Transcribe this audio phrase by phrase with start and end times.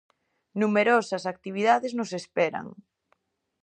[0.61, 2.67] Numerosas actividades nos esperan.